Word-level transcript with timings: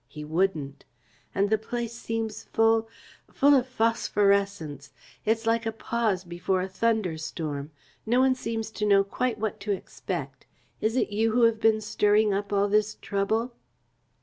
He 0.07 0.25
wouldn't. 0.25 0.83
And 1.35 1.51
the 1.51 1.59
place 1.59 1.93
seems 1.93 2.45
full 2.45 2.89
full 3.31 3.53
of 3.53 3.67
phosphorescence. 3.67 4.91
It's 5.27 5.45
like 5.45 5.67
a 5.67 5.71
pause 5.71 6.23
before 6.23 6.59
a 6.59 6.67
thunder 6.67 7.19
storm. 7.19 7.69
No 8.03 8.19
one 8.19 8.33
seems 8.33 8.71
to 8.71 8.85
know 8.87 9.03
quite 9.03 9.37
what 9.37 9.59
to 9.59 9.71
expect. 9.71 10.47
Is 10.81 10.95
it 10.95 11.11
you 11.11 11.33
who 11.33 11.43
have 11.43 11.59
been 11.61 11.81
stirring 11.81 12.33
up 12.33 12.51
all 12.51 12.67
this 12.67 12.95
trouble?" 12.99 13.53